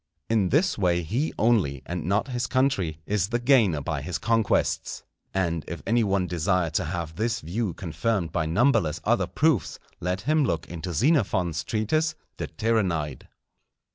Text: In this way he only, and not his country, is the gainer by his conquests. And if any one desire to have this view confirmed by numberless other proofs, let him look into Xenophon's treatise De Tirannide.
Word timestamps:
In 0.31 0.49
this 0.49 0.79
way 0.79 1.03
he 1.03 1.31
only, 1.37 1.83
and 1.85 2.05
not 2.05 2.29
his 2.29 2.47
country, 2.47 2.97
is 3.05 3.27
the 3.27 3.37
gainer 3.37 3.81
by 3.81 4.01
his 4.01 4.17
conquests. 4.17 5.03
And 5.31 5.63
if 5.67 5.83
any 5.85 6.03
one 6.03 6.25
desire 6.25 6.71
to 6.71 6.85
have 6.85 7.17
this 7.17 7.39
view 7.39 7.75
confirmed 7.75 8.31
by 8.31 8.47
numberless 8.47 8.99
other 9.03 9.27
proofs, 9.27 9.77
let 9.99 10.21
him 10.21 10.43
look 10.43 10.67
into 10.67 10.91
Xenophon's 10.91 11.63
treatise 11.63 12.15
De 12.37 12.47
Tirannide. 12.47 13.27